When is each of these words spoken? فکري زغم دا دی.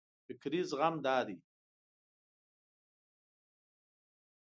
فکري 0.25 0.61
زغم 0.69 0.95
دا 1.05 1.17
دی. 1.27 1.37